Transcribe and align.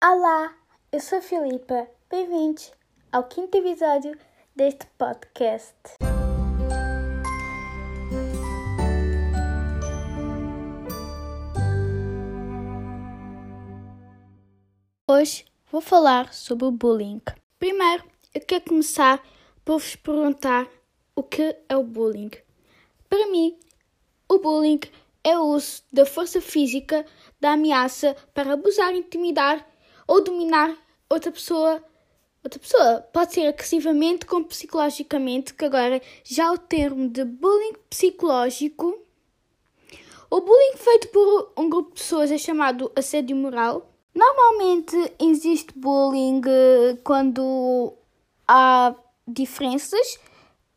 Olá, 0.00 0.54
eu 0.92 1.00
sou 1.00 1.18
a 1.18 1.20
Filipa. 1.20 1.88
Bem-vindos 2.08 2.70
ao 3.10 3.24
quinto 3.24 3.58
episódio 3.58 4.16
deste 4.54 4.86
podcast. 4.96 5.74
Hoje 15.10 15.44
vou 15.68 15.80
falar 15.80 16.32
sobre 16.32 16.66
o 16.66 16.70
bullying. 16.70 17.20
Primeiro, 17.58 18.04
eu 18.32 18.40
quero 18.42 18.66
começar 18.66 19.20
por 19.64 19.80
vos 19.80 19.96
perguntar 19.96 20.68
o 21.16 21.24
que 21.24 21.56
é 21.68 21.76
o 21.76 21.82
bullying. 21.82 22.30
Para 23.08 23.26
mim, 23.32 23.58
o 24.28 24.38
bullying 24.38 24.78
é 25.24 25.36
o 25.36 25.42
uso 25.42 25.82
da 25.92 26.06
força 26.06 26.40
física 26.40 27.04
da 27.40 27.54
ameaça 27.54 28.14
para 28.32 28.52
abusar, 28.52 28.94
intimidar 28.94 29.66
ou 30.08 30.24
dominar 30.24 30.74
outra 31.08 31.30
pessoa. 31.30 31.84
Outra 32.42 32.58
pessoa 32.58 33.00
pode 33.12 33.34
ser 33.34 33.46
agressivamente 33.46 34.24
como 34.24 34.46
psicologicamente, 34.46 35.52
que 35.52 35.64
agora 35.64 36.00
já 36.24 36.50
o 36.50 36.56
termo 36.56 37.08
de 37.08 37.24
bullying 37.24 37.74
psicológico. 37.90 38.98
O 40.30 40.40
bullying 40.40 40.76
feito 40.76 41.08
por 41.08 41.52
um 41.56 41.68
grupo 41.68 41.90
de 41.90 42.00
pessoas 42.00 42.30
é 42.30 42.38
chamado 42.38 42.90
assédio 42.96 43.36
moral. 43.36 43.90
Normalmente 44.14 44.96
existe 45.20 45.78
bullying 45.78 46.40
eh, 46.46 46.96
quando 47.04 47.92
há 48.46 48.94
diferenças. 49.26 50.18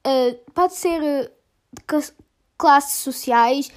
Uh, 0.06 0.52
pode 0.54 0.74
ser 0.76 1.02
eh, 1.04 1.32
de 1.74 2.14
classes 2.58 3.00
sociais 3.00 3.72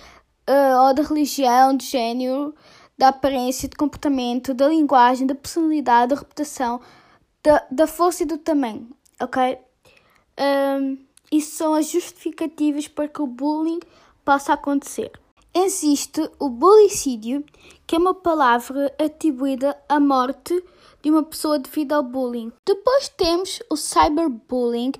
ou 0.46 0.94
de 0.94 1.02
religião, 1.02 1.76
de 1.76 1.84
género 1.84 2.54
da 2.96 3.08
aparência, 3.08 3.68
de 3.68 3.76
comportamento, 3.76 4.54
da 4.54 4.68
linguagem, 4.68 5.26
da 5.26 5.34
personalidade, 5.34 6.14
da 6.14 6.20
reputação, 6.20 6.80
da, 7.42 7.64
da 7.70 7.86
força 7.86 8.22
e 8.22 8.26
do 8.26 8.38
tamanho, 8.38 8.88
ok? 9.20 9.58
Um, 10.40 10.98
isso 11.30 11.56
são 11.56 11.74
as 11.74 11.88
justificativas 11.88 12.88
para 12.88 13.08
que 13.08 13.20
o 13.20 13.26
bullying 13.26 13.80
possa 14.24 14.52
acontecer. 14.52 15.12
Existe 15.52 16.28
o 16.38 16.48
bulicídio, 16.48 17.44
que 17.86 17.94
é 17.94 17.98
uma 17.98 18.14
palavra 18.14 18.92
atribuída 18.98 19.76
à 19.88 20.00
morte 20.00 20.62
de 21.02 21.10
uma 21.10 21.22
pessoa 21.22 21.58
devido 21.58 21.92
ao 21.92 22.02
bullying. 22.02 22.52
Depois 22.64 23.08
temos 23.08 23.60
o 23.70 23.76
cyberbullying, 23.76 24.92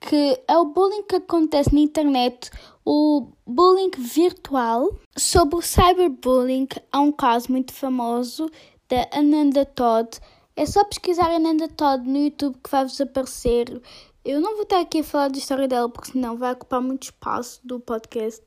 que 0.00 0.40
é 0.46 0.56
o 0.56 0.66
bullying 0.66 1.02
que 1.02 1.16
acontece 1.16 1.74
na 1.74 1.80
internet, 1.80 2.50
o 2.90 3.30
bullying 3.46 3.90
virtual. 3.98 4.98
Sobre 5.14 5.56
o 5.56 5.60
cyberbullying, 5.60 6.68
há 6.90 7.00
um 7.00 7.12
caso 7.12 7.52
muito 7.52 7.74
famoso 7.74 8.50
da 8.88 9.06
Ananda 9.12 9.66
Todd. 9.66 10.18
É 10.56 10.64
só 10.64 10.82
pesquisar 10.84 11.30
Ananda 11.30 11.68
Todd 11.68 12.08
no 12.08 12.16
YouTube 12.16 12.56
que 12.64 12.70
vai-vos 12.70 12.98
aparecer. 12.98 13.82
Eu 14.24 14.40
não 14.40 14.54
vou 14.54 14.62
estar 14.62 14.80
aqui 14.80 15.00
a 15.00 15.04
falar 15.04 15.28
da 15.28 15.36
história 15.36 15.68
dela 15.68 15.90
porque 15.90 16.12
senão 16.12 16.38
vai 16.38 16.54
ocupar 16.54 16.80
muito 16.80 17.02
espaço 17.02 17.60
do 17.62 17.78
podcast. 17.78 18.42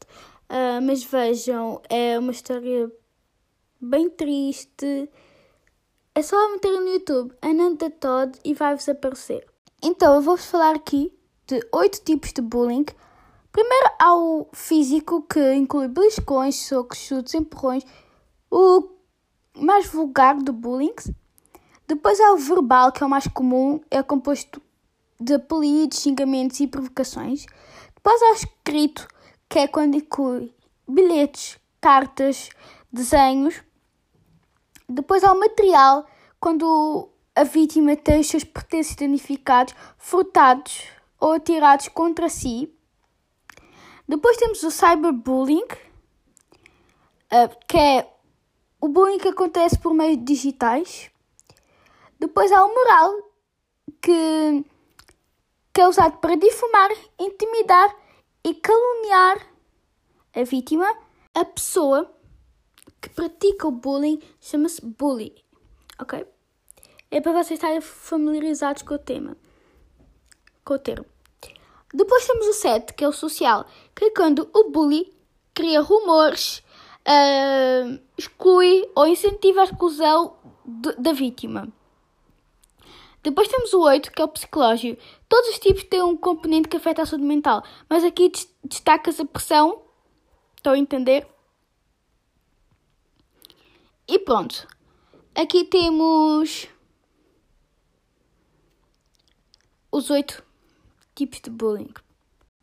Uh, 0.49 0.81
mas 0.81 1.03
vejam, 1.03 1.79
é 1.87 2.17
uma 2.17 2.31
história 2.31 2.91
bem 3.79 4.09
triste. 4.09 5.07
É 6.15 6.21
só 6.23 6.51
meter 6.51 6.71
no 6.71 6.89
YouTube 6.89 7.31
Ananda 7.43 7.91
Todd 7.91 8.39
e 8.43 8.55
vai-vos 8.55 8.89
aparecer. 8.89 9.45
Então, 9.83 10.15
eu 10.15 10.21
vou-vos 10.21 10.47
falar 10.47 10.75
aqui 10.75 11.13
de 11.45 11.59
oito 11.71 12.03
tipos 12.03 12.33
de 12.33 12.41
bullying. 12.41 12.87
Primeiro 13.51 13.89
há 13.99 14.15
o 14.15 14.47
físico, 14.53 15.23
que 15.23 15.53
inclui 15.53 15.87
beliscões, 15.87 16.55
socos, 16.55 16.97
chutes, 16.99 17.33
empurrões, 17.33 17.83
o 18.49 18.87
mais 19.57 19.87
vulgar 19.87 20.37
do 20.37 20.53
bullying. 20.53 20.95
Depois 21.87 22.19
há 22.21 22.31
o 22.31 22.37
verbal, 22.37 22.91
que 22.91 23.03
é 23.03 23.05
o 23.05 23.09
mais 23.09 23.27
comum, 23.27 23.81
é 23.91 24.01
composto 24.01 24.61
de 25.19 25.33
apelidos, 25.33 25.99
xingamentos 25.99 26.59
e 26.61 26.67
provocações. 26.67 27.45
Depois 27.93 28.21
há 28.21 28.31
o 28.31 28.33
escrito, 28.33 29.07
que 29.49 29.59
é 29.59 29.67
quando 29.67 29.95
inclui 29.95 30.53
bilhetes, 30.87 31.59
cartas, 31.81 32.49
desenhos. 32.91 33.61
Depois 34.87 35.23
há 35.23 35.33
o 35.33 35.39
material, 35.39 36.05
quando 36.39 37.09
a 37.35 37.43
vítima 37.43 37.95
tem 37.95 38.21
os 38.21 38.27
seus 38.27 38.43
pertences 38.43 38.95
danificados, 38.95 39.75
furtados 39.97 40.83
ou 41.19 41.33
atirados 41.33 41.89
contra 41.89 42.29
si. 42.29 42.73
Depois 44.11 44.35
temos 44.35 44.61
o 44.63 44.69
cyberbullying, 44.69 45.63
uh, 47.31 47.65
que 47.65 47.77
é 47.77 48.13
o 48.81 48.89
bullying 48.89 49.17
que 49.17 49.29
acontece 49.29 49.79
por 49.79 49.93
meios 49.93 50.21
digitais. 50.21 51.09
Depois 52.19 52.51
há 52.51 52.61
o 52.65 52.75
moral, 52.75 53.13
que, 54.01 54.65
que 55.73 55.79
é 55.79 55.87
usado 55.87 56.17
para 56.17 56.35
difamar, 56.35 56.91
intimidar 57.17 57.95
e 58.43 58.53
caluniar 58.55 59.47
a 60.35 60.43
vítima. 60.43 60.93
A 61.33 61.45
pessoa 61.45 62.13
que 63.01 63.07
pratica 63.11 63.65
o 63.65 63.71
bullying 63.71 64.21
chama-se 64.41 64.85
bully, 64.85 65.33
ok? 65.97 66.27
É 67.09 67.21
para 67.21 67.31
vocês 67.31 67.51
estarem 67.51 67.79
familiarizados 67.79 68.81
com 68.83 68.95
o 68.95 68.99
tema 68.99 69.37
com 70.65 70.73
o 70.73 70.79
termo. 70.79 71.20
Depois 71.93 72.25
temos 72.25 72.47
o 72.47 72.53
7, 72.53 72.93
que 72.93 73.03
é 73.03 73.07
o 73.07 73.11
social, 73.11 73.65
que 73.95 74.05
é 74.05 74.11
quando 74.11 74.49
o 74.53 74.71
bully 74.71 75.11
cria 75.53 75.81
rumores, 75.81 76.63
uh, 77.01 77.99
exclui 78.17 78.89
ou 78.95 79.07
incentiva 79.07 79.61
a 79.61 79.65
exclusão 79.65 80.37
de, 80.65 80.93
da 80.93 81.11
vítima. 81.11 81.67
Depois 83.23 83.47
temos 83.47 83.73
o 83.73 83.81
8, 83.81 84.11
que 84.11 84.21
é 84.21 84.25
o 84.25 84.27
psicológico. 84.27 85.01
Todos 85.29 85.49
os 85.51 85.59
tipos 85.59 85.83
têm 85.83 86.01
um 86.01 86.17
componente 86.17 86.67
que 86.67 86.77
afeta 86.77 87.03
a 87.03 87.05
saúde 87.05 87.25
mental, 87.25 87.63
mas 87.87 88.03
aqui 88.03 88.31
destaca-se 88.63 89.21
a 89.21 89.25
pressão. 89.25 89.83
Estão 90.55 90.73
a 90.73 90.77
entender? 90.77 91.27
E 94.07 94.17
pronto. 94.19 94.67
Aqui 95.35 95.63
temos 95.65 96.67
os 99.91 100.09
oito 100.09 100.43
tipos 101.15 101.41
de 101.41 101.49
bullying. 101.49 101.93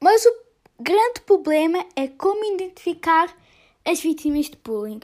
Mas 0.00 0.24
o 0.24 0.32
grande 0.80 1.20
problema 1.26 1.84
é 1.96 2.08
como 2.08 2.44
identificar 2.54 3.34
as 3.84 4.00
vítimas 4.00 4.46
de 4.46 4.56
bullying. 4.64 5.00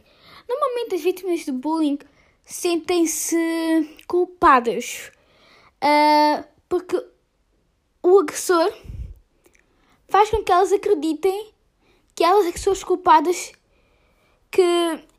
Normalmente 0.49 0.94
as 0.94 1.00
vítimas 1.00 1.41
de 1.41 1.53
bullying 1.53 1.99
sentem-se 2.44 3.97
culpadas 4.06 5.10
uh, 5.82 6.44
porque 6.69 7.03
o 8.03 8.19
agressor 8.19 8.72
faz 10.09 10.31
com 10.31 10.44
que 10.44 10.53
elas 10.53 10.72
acreditem 10.72 11.53
que 12.15 12.22
elas 12.22 12.47
é 12.47 12.53
que 12.53 12.61
são 12.61 12.72
as 12.72 12.84
culpadas, 12.84 13.53
que 14.50 14.62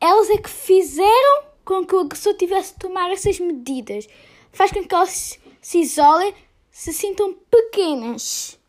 elas 0.00 0.30
é 0.30 0.38
que 0.38 0.48
fizeram 0.48 1.44
com 1.64 1.84
que 1.84 1.94
o 1.94 2.00
agressor 2.00 2.34
tivesse 2.34 2.72
de 2.72 2.78
tomar 2.78 3.10
essas 3.10 3.38
medidas. 3.38 4.08
Faz 4.52 4.70
com 4.72 4.82
que 4.82 4.94
elas 4.94 5.38
se 5.60 5.78
isolem, 5.78 6.32
se 6.76 6.92
sintam 6.92 7.32
pequenas. 7.50 8.60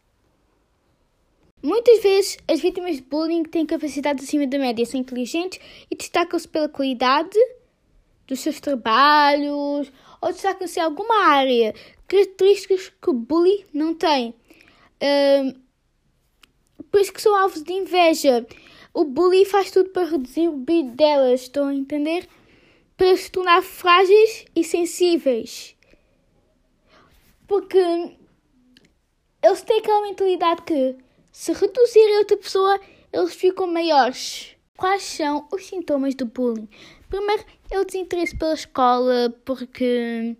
Muitas 1.62 2.01
vezes 2.01 2.38
as 2.47 2.62
vítimas 2.62 2.95
de 2.95 3.01
bullying 3.01 3.44
têm 3.44 3.66
capacidade 3.66 4.23
acima 4.23 4.47
da 4.47 4.57
média, 4.57 4.85
são 4.85 4.97
inteligentes 4.97 5.59
e 5.91 5.95
destacam-se 5.95 6.47
pela 6.47 6.69
qualidade 6.69 7.38
dos 8.25 8.40
seus 8.40 8.62
trabalhos 8.62 9.91
ou 10.22 10.31
destacam-se 10.31 10.79
em 10.79 10.84
alguma 10.84 11.25
área, 11.25 11.75
características 12.07 12.90
que 12.90 13.09
o 13.09 13.13
bully 13.13 13.66
não 13.73 13.94
tem. 13.94 14.34
Uh, 15.03 15.59
por 16.89 17.01
isso 17.01 17.12
que 17.12 17.22
são 17.22 17.35
alvos 17.35 17.62
de 17.62 17.74
inveja. 17.74 18.47
O 18.94 19.03
bully 19.03 19.44
faz 19.44 19.69
tudo 19.69 19.89
para 19.89 20.07
reduzir 20.07 20.47
o 20.47 20.53
brilho 20.53 20.91
delas, 20.91 21.41
estão 21.41 21.68
a 21.68 21.75
entender? 21.75 22.25
Para 22.95 23.18
se 23.18 23.29
tornar 23.29 23.62
frágeis 23.62 24.45
e 24.56 24.63
sensíveis. 24.63 25.77
Porque 27.48 27.78
eles 29.42 29.62
têm 29.62 29.80
aquela 29.80 30.02
mentalidade 30.02 30.62
que 30.64 30.98
se 31.32 31.54
reduzirem 31.54 32.18
outra 32.18 32.38
pessoa, 32.38 32.80
eles 33.14 33.36
ficam 33.36 33.68
maiores. 33.68 34.56
Quais 34.76 35.04
são 35.04 35.48
os 35.52 35.66
sintomas 35.66 36.14
do 36.14 36.26
bullying? 36.26 36.68
Primeiro 37.10 37.44
é 37.72 37.80
o 37.80 37.86
desinteresse 37.86 38.36
pela 38.36 38.54
escola, 38.54 39.34
porque 39.46 40.36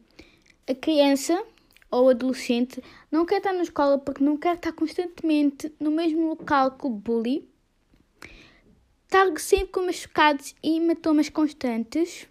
a 0.70 0.76
criança 0.76 1.44
ou 1.90 2.10
adolescente 2.10 2.84
não 3.10 3.26
quer 3.26 3.38
estar 3.38 3.54
na 3.54 3.64
escola 3.64 3.98
porque 3.98 4.24
não 4.24 4.36
quer 4.36 4.56
estar 4.56 4.74
constantemente 4.74 5.74
no 5.80 5.90
mesmo 5.90 6.28
local 6.28 6.72
que 6.72 6.86
o 6.86 6.90
bully. 6.90 7.50
Estar 9.06 9.40
sempre 9.40 9.68
com 9.68 9.86
machucados 9.86 10.54
e 10.62 10.78
hematomas 10.78 11.30
constantes. 11.30 12.28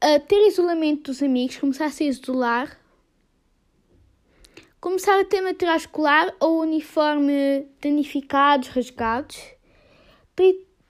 A 0.00 0.18
ter 0.18 0.48
isolamento 0.48 1.10
dos 1.10 1.22
amigos, 1.22 1.56
começar 1.56 1.86
a 1.86 1.90
se 1.90 2.04
isolar 2.04 2.78
Começar 4.80 5.18
a 5.18 5.24
ter 5.24 5.40
material 5.40 5.76
escolar 5.76 6.32
ou 6.38 6.60
uniforme 6.60 7.66
danificados, 7.80 8.68
rasgados. 8.68 9.36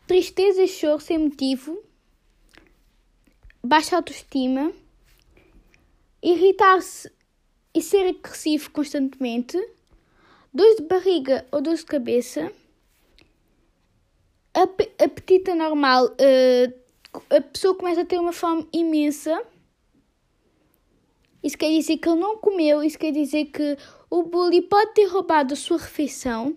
Tristeza 0.07 0.63
e 0.63 0.69
choro 0.69 1.01
sem 1.01 1.17
motivo. 1.17 1.83
baixa 3.65 3.97
autoestima, 3.97 4.73
irritar-se 6.23 7.11
e 7.75 7.81
ser 7.81 8.09
agressivo 8.09 8.71
constantemente, 8.71 9.59
dor 10.53 10.77
de 10.77 10.83
barriga 10.83 11.47
ou 11.51 11.63
dor 11.63 11.75
de 11.75 11.85
cabeça, 11.85 12.53
ap 14.55 14.81
apetite 14.99 15.55
normal, 15.55 16.07
uh, 16.09 16.75
a 17.31 17.41
pessoa 17.41 17.75
começa 17.75 18.03
a 18.03 18.07
ter 18.07 18.19
uma 18.19 18.33
fome 18.33 18.69
imensa. 18.73 19.43
Isso 21.43 21.57
quer 21.57 21.71
dizer 21.71 21.99
que 21.99 22.09
ele 22.09 22.21
não 22.21 22.39
comeu, 22.39 22.83
isso 22.83 22.99
quer 22.99 23.13
dizer 23.13 23.47
que 23.47 23.77
o 24.11 24.23
bully 24.25 24.63
pode 24.63 24.95
ter 24.95 25.07
roubado 25.07 25.55
a 25.55 25.57
sua 25.57 25.79
refeição. 25.79 26.57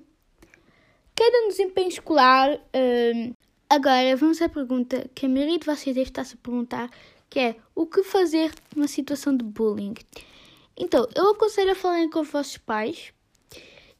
Queda 1.15 1.41
no 1.43 1.49
desempenho 1.49 1.89
escolar. 1.89 2.55
Uh, 2.55 3.35
agora 3.69 4.15
vamos 4.15 4.41
à 4.41 4.49
pergunta 4.49 5.09
que 5.13 5.25
a 5.25 5.29
maioria 5.29 5.59
de 5.59 5.65
vocês 5.65 5.95
deve 5.95 6.09
estar 6.09 6.23
-se 6.23 6.35
a 6.35 6.37
perguntar, 6.37 6.89
que 7.29 7.39
é 7.39 7.55
o 7.75 7.85
que 7.85 8.03
fazer 8.03 8.51
numa 8.75 8.87
situação 8.87 9.35
de 9.35 9.43
bullying. 9.43 9.93
Então, 10.75 11.07
eu 11.15 11.31
aconselho 11.31 11.71
a 11.71 11.75
falarem 11.75 12.09
com 12.09 12.21
os 12.21 12.29
vossos 12.29 12.57
pais 12.57 13.13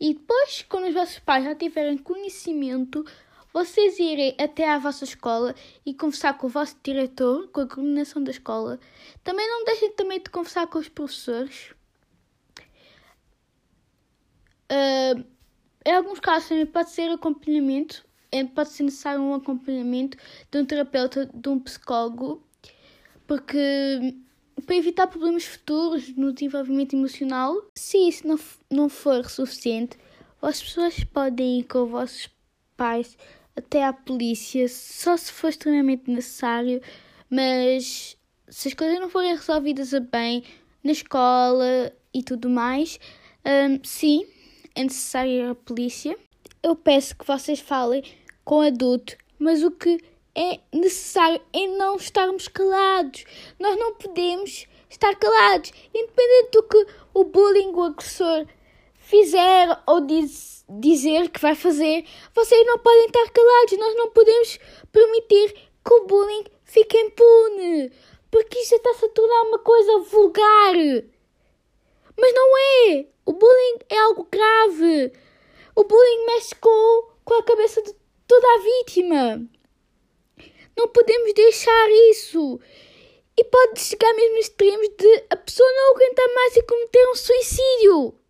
e 0.01 0.16
depois, 0.16 0.66
quando 0.68 0.88
os 0.88 0.95
vossos 0.95 1.19
pais 1.19 1.44
já 1.44 1.54
tiverem 1.54 1.95
conhecimento, 1.95 3.06
vocês 3.53 4.00
irem 4.00 4.36
até 4.39 4.69
à 4.69 4.77
vossa 4.77 5.03
escola 5.03 5.53
e 5.86 5.94
conversar 5.94 6.38
com 6.38 6.48
o 6.48 6.50
vosso 6.50 6.77
diretor, 6.83 7.48
com 7.50 7.62
a 7.62 7.68
coordenação 7.68 8.24
da 8.24 8.31
escola. 8.31 8.80
Também 9.24 9.48
não 9.48 9.65
deixem 9.65 9.92
também 9.92 10.19
de 10.19 10.30
conversar 10.30 10.68
com 10.68 10.80
os 10.80 10.89
professores. 10.89 11.74
Uh, 14.71 15.25
em 15.86 15.94
alguns 15.94 16.19
casos 16.19 16.48
também 16.48 16.65
pode 16.65 16.92
ser 16.92 17.09
acompanhamento, 17.12 18.06
é, 18.31 18.44
pode 18.45 18.69
ser 18.69 18.83
necessário 18.83 19.21
um 19.21 19.33
acompanhamento 19.33 20.18
de 20.50 20.57
um 20.57 20.65
terapeuta, 20.65 21.30
de 21.33 21.50
um 21.50 21.59
psicólogo, 21.59 22.42
porque 23.27 24.15
para 24.65 24.75
evitar 24.75 25.07
problemas 25.07 25.44
futuros 25.44 26.15
no 26.15 26.31
desenvolvimento 26.31 26.95
emocional, 26.95 27.56
se 27.75 27.97
isso 27.97 28.27
não, 28.27 28.39
não 28.69 28.88
for 28.88 29.30
suficiente, 29.30 29.97
as 30.42 30.62
pessoas 30.62 31.04
podem 31.04 31.59
ir 31.59 31.63
com 31.63 31.83
os 31.83 31.89
vossos 31.89 32.30
pais 32.77 33.18
até 33.56 33.83
à 33.83 33.94
polícia, 33.94 34.68
só 34.68 35.18
se 35.18 35.31
for 35.31 35.50
extremamente 35.50 36.09
necessário, 36.09 36.81
mas 37.30 38.18
se 38.48 38.68
as 38.68 38.74
coisas 38.74 39.00
não 39.00 39.09
forem 39.09 39.36
resolvidas 39.36 39.94
a 39.94 40.00
bem 40.00 40.44
na 40.83 40.92
escola 40.92 41.94
e 42.13 42.24
tudo 42.24 42.50
mais, 42.50 43.00
um, 43.45 43.80
sim, 43.83 44.25
é 44.75 44.83
necessário 44.83 45.51
a 45.51 45.56
polícia. 45.56 46.18
Eu 46.63 46.75
peço 46.75 47.15
que 47.15 47.25
vocês 47.25 47.59
falem 47.59 48.03
com 48.44 48.62
adulto, 48.62 49.15
mas 49.39 49.63
o 49.63 49.71
que 49.71 50.00
é 50.36 50.59
necessário 50.74 51.42
é 51.54 51.68
não 51.68 51.95
estarmos 51.95 52.47
calados. 52.47 53.25
Nós 53.59 53.77
não 53.77 53.95
podemos 53.95 54.65
estar 54.89 55.15
calados, 55.15 55.71
independente 55.94 56.51
do 56.54 56.63
que 56.63 56.88
o 57.13 57.24
bullying, 57.24 57.71
o 57.74 57.83
agressor 57.83 58.45
fizer 59.12 59.78
ou 59.86 60.00
diz, 60.00 60.66
dizer 60.69 61.30
que 61.30 61.42
vai 61.42 61.54
fazer. 61.54 62.06
Vocês 62.34 62.66
não 62.66 62.80
podem 62.80 63.06
estar 63.08 63.30
calados. 63.30 63.78
Nós 63.78 63.96
não 63.98 64.10
podemos 64.12 64.58
permitir 64.92 65.54
que 65.86 65.94
o 65.94 66.06
bullying 66.06 66.46
fique 66.63 66.98
impune, 66.98 67.92
porque 68.31 68.60
isso 68.60 68.75
está-se 68.75 69.06
a 69.06 69.10
tornar 69.10 69.42
uma 69.44 69.60
coisa 69.60 70.00
vulgar. 70.00 70.75
Mas 72.18 72.34
não 72.34 72.58
é. 72.58 73.06
O 73.25 73.34
bullying 73.34 73.80
é 73.90 73.98
algo 74.00 74.28
grave. 74.31 75.12
O 75.75 75.84
bullying 75.84 76.25
mexe 76.28 76.56
com, 76.56 77.10
com 77.25 77.34
a 77.34 77.44
cabeça 77.44 77.81
de 77.81 77.94
toda 78.25 78.48
a 78.48 78.60
vítima. 78.60 79.46
Não 80.78 80.88
podemos 80.88 81.34
deixar 81.34 81.92
isso. 82.10 82.60
E 83.38 83.44
pode 83.44 83.80
chegar 83.80 84.14
mesmo 84.14 84.38
extremos 84.38 84.88
de 84.98 85.24
a 85.30 85.36
pessoa 85.36 85.69
não 85.69 85.96
aguentar 85.96 86.34
mais 86.34 86.56
e 86.56 86.64
cometer 86.64 87.10
um 87.10 87.16
suicídio. 87.16 88.20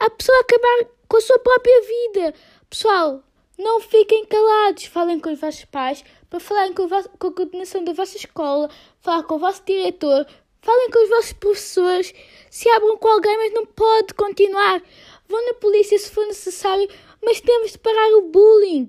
A 0.00 0.10
pessoa 0.10 0.38
acabar 0.40 0.90
com 1.08 1.16
a 1.16 1.20
sua 1.20 1.38
própria 1.38 1.80
vida. 1.82 2.34
Pessoal, 2.68 3.22
não 3.58 3.80
fiquem 3.80 4.24
calados. 4.24 4.86
Falem 4.86 5.20
com 5.20 5.32
os 5.32 5.40
vossos 5.40 5.64
pais, 5.64 6.04
para 6.28 6.40
falarem 6.40 6.72
com, 6.72 6.88
com 6.88 7.26
a 7.28 7.32
coordenação 7.32 7.84
da 7.84 7.92
vossa 7.92 8.16
escola, 8.16 8.68
falar 9.00 9.22
com 9.22 9.36
o 9.36 9.38
vosso 9.38 9.62
diretor, 9.64 10.26
falem 10.60 10.90
com 10.90 11.02
os 11.02 11.08
vossos 11.08 11.32
professores. 11.34 12.14
Se 12.50 12.68
abram 12.70 12.96
com 12.96 13.08
alguém, 13.08 13.36
mas 13.36 13.52
não 13.52 13.66
pode 13.66 14.14
continuar. 14.14 14.82
Vão 15.28 15.46
na 15.46 15.54
polícia 15.54 15.98
se 15.98 16.10
for 16.10 16.26
necessário, 16.26 16.88
mas 17.22 17.40
temos 17.40 17.72
de 17.72 17.78
parar 17.78 18.08
o 18.16 18.22
bullying. 18.22 18.88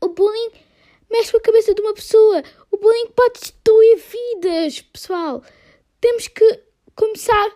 O 0.00 0.08
bullying 0.08 0.50
mexe 1.10 1.30
com 1.30 1.38
a 1.38 1.42
cabeça 1.42 1.74
de 1.74 1.80
uma 1.80 1.94
pessoa. 1.94 2.42
O 2.70 2.76
bullying 2.76 3.08
pode 3.14 3.38
destruir 3.40 3.96
vidas, 3.98 4.80
pessoal. 4.82 5.42
Temos 6.00 6.26
que 6.28 6.60
começar 6.96 7.54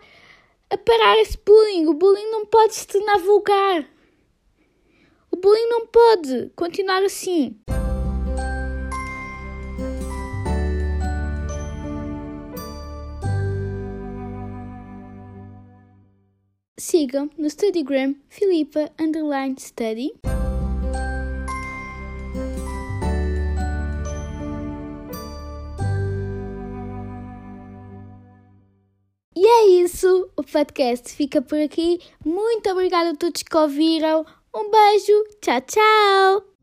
a 0.70 0.76
parar 0.76 1.18
esse 1.18 1.38
bullying. 1.44 1.86
O 1.86 1.94
bullying 1.94 2.30
não 2.30 2.46
pode 2.46 2.74
se 2.74 2.86
tornar 2.86 3.18
vulgar. 3.18 3.88
O 5.30 5.36
bullying 5.36 5.68
não 5.68 5.86
pode 5.86 6.50
continuar 6.56 7.02
assim. 7.02 7.56
Sigam 16.78 17.30
no 17.36 17.48
Studygram 17.50 18.14
Filipa 18.28 18.90
Underline 18.98 19.56
Study. 19.58 20.12
Isso, 29.96 30.30
o 30.36 30.42
podcast 30.42 31.08
fica 31.14 31.40
por 31.40 31.58
aqui. 31.58 31.98
Muito 32.22 32.68
obrigada 32.68 33.10
a 33.10 33.16
todos 33.16 33.42
que 33.42 33.56
ouviram. 33.56 34.26
Um 34.54 34.70
beijo, 34.70 35.24
tchau, 35.40 35.60
tchau! 35.62 36.55